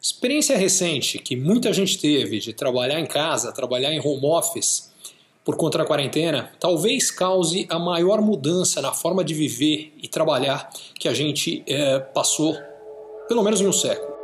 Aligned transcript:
Experiência 0.00 0.56
recente 0.56 1.18
que 1.18 1.34
muita 1.34 1.72
gente 1.72 1.98
teve 1.98 2.38
de 2.38 2.52
trabalhar 2.52 3.00
em 3.00 3.06
casa, 3.06 3.50
trabalhar 3.50 3.92
em 3.92 3.98
home 3.98 4.26
office 4.26 4.92
por 5.44 5.56
conta 5.56 5.78
da 5.78 5.84
quarentena, 5.84 6.52
talvez 6.60 7.10
cause 7.10 7.66
a 7.68 7.80
maior 7.80 8.20
mudança 8.20 8.80
na 8.80 8.92
forma 8.92 9.24
de 9.24 9.34
viver 9.34 9.92
e 10.00 10.06
trabalhar 10.06 10.70
que 10.94 11.08
a 11.08 11.14
gente 11.14 11.64
é, 11.66 11.98
passou, 11.98 12.56
pelo 13.26 13.42
menos 13.42 13.60
em 13.60 13.66
um 13.66 13.72
século. 13.72 14.16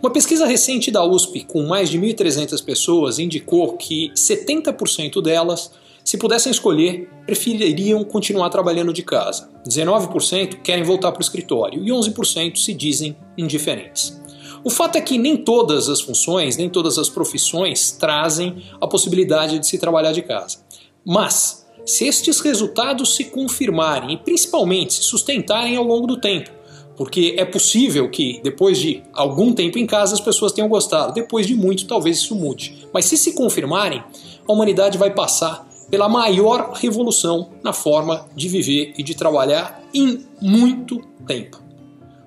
Uma 0.00 0.10
pesquisa 0.10 0.46
recente 0.46 0.90
da 0.90 1.04
USP, 1.04 1.44
com 1.44 1.66
mais 1.66 1.90
de 1.90 2.00
1.300 2.00 2.64
pessoas, 2.64 3.18
indicou 3.18 3.76
que 3.76 4.10
70% 4.14 5.20
delas 5.20 5.72
se 6.08 6.16
pudessem 6.16 6.50
escolher, 6.50 7.06
prefeririam 7.26 8.02
continuar 8.02 8.48
trabalhando 8.48 8.94
de 8.94 9.02
casa. 9.02 9.50
19% 9.68 10.62
querem 10.62 10.82
voltar 10.82 11.12
para 11.12 11.20
o 11.20 11.22
escritório 11.22 11.84
e 11.84 11.90
11% 11.90 12.56
se 12.56 12.72
dizem 12.72 13.14
indiferentes. 13.36 14.18
O 14.64 14.70
fato 14.70 14.96
é 14.96 15.02
que 15.02 15.18
nem 15.18 15.36
todas 15.36 15.86
as 15.86 16.00
funções, 16.00 16.56
nem 16.56 16.70
todas 16.70 16.96
as 16.96 17.10
profissões 17.10 17.90
trazem 17.90 18.64
a 18.80 18.86
possibilidade 18.86 19.58
de 19.58 19.66
se 19.66 19.76
trabalhar 19.76 20.12
de 20.12 20.22
casa. 20.22 20.60
Mas, 21.04 21.66
se 21.84 22.06
estes 22.06 22.40
resultados 22.40 23.14
se 23.14 23.24
confirmarem 23.24 24.14
e 24.14 24.16
principalmente 24.16 24.94
se 24.94 25.02
sustentarem 25.02 25.76
ao 25.76 25.84
longo 25.84 26.06
do 26.06 26.18
tempo, 26.18 26.48
porque 26.96 27.34
é 27.36 27.44
possível 27.44 28.10
que 28.10 28.40
depois 28.42 28.78
de 28.78 29.02
algum 29.12 29.52
tempo 29.52 29.78
em 29.78 29.86
casa 29.86 30.14
as 30.14 30.22
pessoas 30.22 30.52
tenham 30.52 30.70
gostado, 30.70 31.12
depois 31.12 31.46
de 31.46 31.54
muito 31.54 31.86
talvez 31.86 32.16
isso 32.16 32.34
mude. 32.34 32.88
Mas 32.94 33.04
se 33.04 33.18
se 33.18 33.34
confirmarem, 33.34 34.02
a 34.48 34.52
humanidade 34.54 34.96
vai 34.96 35.12
passar 35.12 35.67
pela 35.90 36.08
maior 36.08 36.72
revolução 36.74 37.50
na 37.62 37.72
forma 37.72 38.26
de 38.34 38.48
viver 38.48 38.94
e 38.98 39.02
de 39.02 39.14
trabalhar 39.14 39.82
em 39.94 40.26
muito 40.40 41.00
tempo. 41.26 41.62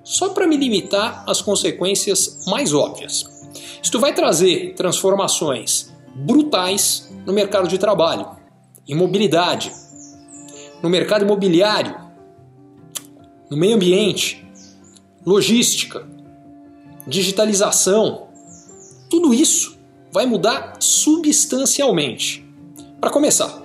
Só 0.02 0.30
para 0.30 0.46
me 0.46 0.56
limitar 0.56 1.24
às 1.28 1.40
consequências 1.40 2.44
mais 2.46 2.74
óbvias. 2.74 3.24
Isto 3.82 4.00
vai 4.00 4.14
trazer 4.14 4.74
transformações 4.74 5.92
brutais 6.14 7.10
no 7.24 7.32
mercado 7.32 7.68
de 7.68 7.78
trabalho, 7.78 8.28
em 8.88 8.94
mobilidade, 8.94 9.72
no 10.82 10.90
mercado 10.90 11.24
imobiliário, 11.24 11.94
no 13.48 13.56
meio 13.56 13.76
ambiente, 13.76 14.44
logística, 15.24 16.06
digitalização. 17.06 18.28
Tudo 19.08 19.32
isso 19.32 19.78
vai 20.10 20.26
mudar 20.26 20.76
substancialmente. 20.80 22.44
Para 23.00 23.10
começar, 23.10 23.61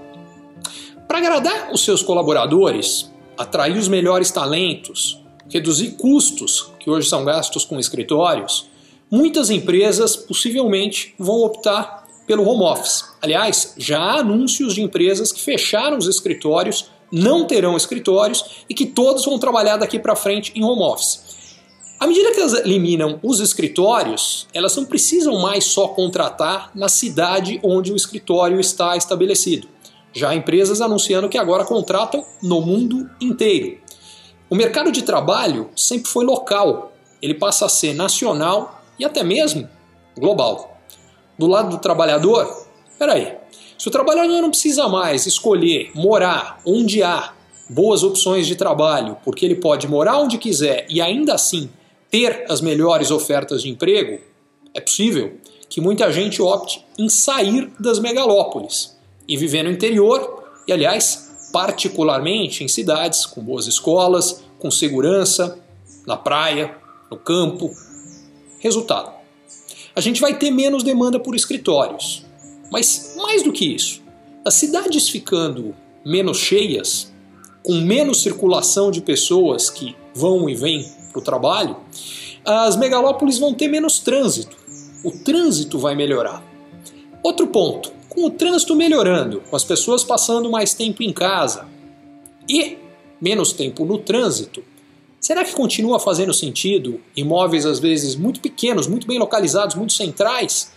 para 1.08 1.20
agradar 1.20 1.72
os 1.72 1.84
seus 1.84 2.02
colaboradores, 2.02 3.10
atrair 3.38 3.78
os 3.78 3.88
melhores 3.88 4.30
talentos, 4.32 5.22
reduzir 5.50 5.92
custos 5.92 6.72
que 6.80 6.90
hoje 6.90 7.08
são 7.08 7.24
gastos 7.24 7.64
com 7.64 7.80
escritórios, 7.80 8.70
muitas 9.10 9.50
empresas 9.50 10.16
possivelmente 10.16 11.16
vão 11.18 11.38
optar 11.38 12.06
pelo 12.26 12.48
home 12.48 12.64
office. 12.64 13.06
Aliás, 13.22 13.74
já 13.78 14.00
há 14.00 14.20
anúncios 14.20 14.76
de 14.76 14.82
empresas 14.82 15.32
que 15.32 15.42
fecharam 15.42 15.98
os 15.98 16.08
escritórios, 16.08 16.90
não 17.10 17.46
terão 17.46 17.78
escritórios 17.78 18.66
e 18.70 18.74
que 18.74 18.86
todos 18.86 19.24
vão 19.24 19.40
trabalhar 19.40 19.78
daqui 19.78 19.98
para 19.98 20.16
frente 20.16 20.52
em 20.54 20.64
home 20.64 20.84
office. 20.84 21.38
À 22.00 22.06
medida 22.06 22.32
que 22.32 22.40
elas 22.40 22.54
eliminam 22.54 23.20
os 23.24 23.40
escritórios, 23.40 24.48
elas 24.54 24.76
não 24.76 24.86
precisam 24.86 25.40
mais 25.40 25.64
só 25.64 25.88
contratar 25.88 26.70
na 26.76 26.90
cidade 26.90 27.60
onde 27.64 27.92
o 27.92 27.96
escritório 27.96 28.60
está 28.60 28.96
estabelecido. 28.96 29.68
Já 30.18 30.30
há 30.30 30.36
empresas 30.36 30.82
anunciando 30.82 31.30
que 31.30 31.38
agora 31.38 31.64
contratam 31.64 32.26
no 32.42 32.60
mundo 32.60 33.08
inteiro. 33.22 33.78
O 34.50 34.56
mercado 34.56 34.92
de 34.92 35.04
trabalho 35.04 35.70
sempre 35.76 36.10
foi 36.10 36.26
local, 36.26 36.92
ele 37.22 37.36
passa 37.36 37.68
a 37.68 37.70
ser 37.70 37.94
nacional 37.94 38.82
e 38.98 39.06
até 39.06 39.24
mesmo 39.24 39.70
global. 40.18 40.76
Do 41.38 41.46
lado 41.46 41.70
do 41.70 41.78
trabalhador, 41.78 42.66
peraí, 42.98 43.36
se 43.78 43.88
o 43.88 43.92
trabalhador 43.92 44.42
não 44.42 44.50
precisa 44.50 44.88
mais 44.88 45.28
escolher 45.28 45.92
morar 45.94 46.62
onde 46.66 47.04
há 47.04 47.34
boas 47.70 48.02
opções 48.02 48.48
de 48.48 48.56
trabalho, 48.56 49.18
porque 49.24 49.46
ele 49.46 49.58
pode 49.58 49.88
morar 49.88 50.18
onde 50.18 50.40
quiser 50.40 50.88
e 50.90 51.00
ainda 51.00 51.36
assim 51.36 51.70
ter 52.10 52.44
as 52.50 52.60
melhores 52.60 53.12
ofertas 53.12 53.62
de 53.62 53.70
emprego, 53.70 54.20
é 54.74 54.82
possível 54.82 55.38
que 55.70 55.80
muita 55.80 56.12
gente 56.12 56.42
opte 56.42 56.84
em 56.98 57.08
sair 57.08 57.72
das 57.80 58.00
megalópolis 58.00 58.97
e 59.28 59.36
viver 59.38 59.64
no 59.64 59.72
interior 59.72 60.44
e, 60.68 60.74
aliás, 60.74 61.50
particularmente 61.52 62.64
em 62.64 62.68
cidades 62.68 63.26
com 63.26 63.42
boas 63.42 63.68
escolas, 63.68 64.44
com 64.60 64.70
segurança, 64.72 65.60
na 66.06 66.18
praia, 66.18 66.76
no 67.10 67.18
campo. 67.18 67.72
Resultado: 68.60 69.12
a 69.96 70.02
gente 70.02 70.22
vai 70.22 70.38
ter 70.38 70.52
menos 70.52 70.84
demanda 70.84 71.20
por 71.20 71.36
escritórios. 71.36 72.26
Mas 72.72 73.16
mais 73.18 73.44
do 73.44 73.54
que 73.54 73.66
isso, 73.66 74.02
as 74.44 74.54
cidades 74.54 75.08
ficando 75.08 75.74
menos 76.06 76.38
cheias, 76.38 77.14
com 77.64 77.74
menos 77.76 78.22
circulação 78.22 78.92
de 78.92 79.02
pessoas 79.02 79.70
que 79.70 79.96
vão 80.14 80.50
e 80.50 80.56
vêm 80.56 80.86
para 81.12 81.20
o 81.20 81.24
trabalho, 81.24 81.78
as 82.46 82.76
megalópolis 82.76 83.38
vão 83.38 83.54
ter 83.54 83.68
menos 83.68 84.00
trânsito. 84.00 84.56
O 85.04 85.12
trânsito 85.12 85.80
vai 85.80 85.96
melhorar. 85.96 86.44
Outro 87.24 87.48
ponto: 87.48 87.92
com 88.18 88.26
o 88.26 88.32
trânsito 88.32 88.76
melhorando, 88.76 89.42
com 89.42 89.56
as 89.56 89.64
pessoas 89.64 90.04
passando 90.04 90.50
mais 90.50 90.74
tempo 90.74 91.04
em 91.04 91.14
casa 91.14 91.68
e 92.50 92.80
menos 93.22 93.54
tempo 93.54 93.86
no 93.86 94.00
trânsito, 94.00 94.64
será 95.22 95.46
que 95.46 95.54
continua 95.54 96.00
fazendo 96.00 96.34
sentido 96.34 97.00
imóveis 97.16 97.64
às 97.64 97.78
vezes 97.78 98.16
muito 98.16 98.40
pequenos, 98.40 98.88
muito 98.88 99.06
bem 99.06 99.20
localizados, 99.20 99.76
muito 99.76 99.94
centrais? 99.94 100.72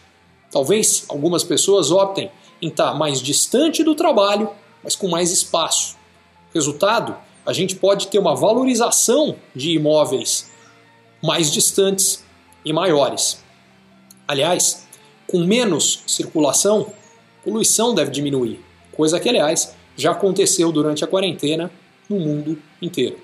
Talvez 0.51 1.07
algumas 1.09 1.43
pessoas 1.43 1.91
optem 1.91 2.31
em 2.61 2.69
estar 2.69 2.93
mais 2.93 3.23
distante 3.23 3.83
do 3.83 3.95
trabalho, 3.95 4.51
mas 4.85 4.95
com 4.95 5.09
mais 5.09 5.31
espaço. 5.31 5.97
Resultado: 6.53 7.17
a 7.47 7.55
gente 7.55 7.75
pode 7.75 8.09
ter 8.09 8.19
uma 8.19 8.37
valorização 8.37 9.35
de 9.57 9.71
imóveis 9.71 10.51
mais 11.23 11.51
distantes 11.51 12.23
e 12.63 12.71
maiores. 12.71 13.43
Aliás, 14.29 14.87
com 15.27 15.39
menos 15.39 16.03
circulação, 16.07 16.93
poluição 17.45 17.95
deve 17.95 18.11
diminuir, 18.11 18.61
coisa 18.93 19.19
que, 19.19 19.29
aliás, 19.29 19.75
já 19.97 20.13
aconteceu 20.13 20.71
durante 20.73 21.05
a 21.05 21.07
quarentena 21.07 21.71
no 22.09 22.19
mundo 22.19 22.59
inteiro. 22.81 23.19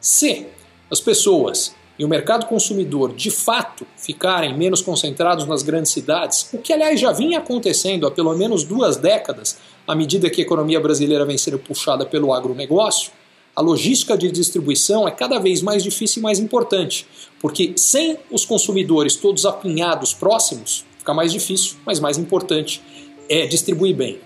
Se 0.00 0.46
as 0.90 1.00
pessoas 1.00 1.74
e 1.98 2.04
o 2.04 2.08
mercado 2.08 2.46
consumidor 2.46 3.14
de 3.14 3.30
fato 3.30 3.86
ficarem 3.96 4.56
menos 4.56 4.80
concentrados 4.80 5.46
nas 5.46 5.62
grandes 5.62 5.92
cidades, 5.92 6.48
o 6.52 6.58
que 6.58 6.72
aliás 6.72 6.98
já 6.98 7.12
vinha 7.12 7.38
acontecendo 7.38 8.06
há 8.06 8.10
pelo 8.10 8.36
menos 8.36 8.64
duas 8.64 8.96
décadas, 8.96 9.58
à 9.86 9.94
medida 9.94 10.30
que 10.30 10.40
a 10.40 10.44
economia 10.44 10.80
brasileira 10.80 11.24
vem 11.24 11.38
sendo 11.38 11.58
puxada 11.58 12.04
pelo 12.06 12.32
agronegócio, 12.32 13.12
a 13.54 13.60
logística 13.60 14.16
de 14.16 14.30
distribuição 14.30 15.06
é 15.06 15.10
cada 15.10 15.38
vez 15.38 15.60
mais 15.60 15.82
difícil 15.82 16.20
e 16.20 16.22
mais 16.22 16.38
importante, 16.38 17.06
porque 17.38 17.74
sem 17.76 18.16
os 18.30 18.46
consumidores 18.46 19.14
todos 19.14 19.44
apinhados 19.44 20.14
próximos, 20.14 20.86
fica 21.02 21.12
mais 21.12 21.32
difícil, 21.32 21.76
mas 21.84 21.98
mais 21.98 22.16
importante 22.16 22.80
é 23.28 23.44
distribuir 23.46 23.94
bem. 23.94 24.18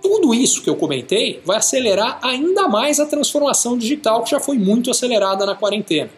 Tudo 0.00 0.32
isso 0.32 0.62
que 0.62 0.70
eu 0.70 0.76
comentei 0.76 1.40
vai 1.44 1.58
acelerar 1.58 2.18
ainda 2.22 2.66
mais 2.66 2.98
a 2.98 3.04
transformação 3.06 3.76
digital 3.76 4.22
que 4.22 4.30
já 4.30 4.40
foi 4.40 4.58
muito 4.58 4.90
acelerada 4.90 5.44
na 5.44 5.54
quarentena. 5.54 6.10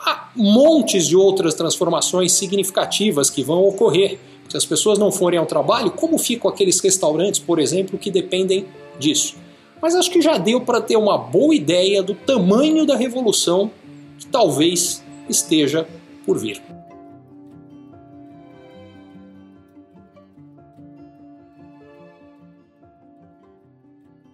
Há 0.00 0.30
montes 0.34 1.06
de 1.06 1.16
outras 1.16 1.54
transformações 1.54 2.32
significativas 2.32 3.30
que 3.30 3.42
vão 3.42 3.62
ocorrer. 3.62 4.18
Se 4.48 4.56
as 4.56 4.66
pessoas 4.66 4.98
não 4.98 5.12
forem 5.12 5.38
ao 5.38 5.46
trabalho, 5.46 5.90
como 5.92 6.18
ficam 6.18 6.50
aqueles 6.50 6.80
restaurantes, 6.80 7.40
por 7.40 7.58
exemplo, 7.58 7.98
que 7.98 8.10
dependem 8.10 8.66
disso? 8.98 9.36
Mas 9.80 9.94
acho 9.94 10.10
que 10.10 10.20
já 10.20 10.38
deu 10.38 10.60
para 10.60 10.80
ter 10.80 10.96
uma 10.96 11.16
boa 11.16 11.54
ideia 11.54 12.02
do 12.02 12.14
tamanho 12.14 12.84
da 12.84 12.96
revolução 12.96 13.70
que 14.18 14.26
talvez 14.26 15.02
esteja 15.28 15.86
por 16.26 16.38
vir. 16.38 16.60